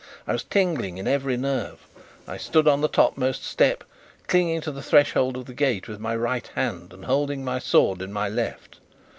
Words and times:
I 0.25 0.31
was 0.33 0.43
tingling 0.43 0.97
in 0.97 1.07
every 1.07 1.37
nerve. 1.37 1.81
I 2.27 2.37
stood 2.37 2.67
on 2.67 2.81
the 2.81 2.87
topmost 2.87 3.43
step, 3.43 3.83
clinging 4.25 4.59
to 4.61 4.71
the 4.71 4.81
threshold 4.81 5.37
of 5.37 5.45
the 5.45 5.53
gate 5.53 5.87
with 5.87 5.99
my 5.99 6.15
right 6.15 6.47
hand 6.55 6.91
and 6.91 7.05
holding 7.05 7.45
my 7.45 7.59
sword 7.59 8.01
in 8.01 8.11
my 8.11 8.27
left. 8.27 8.79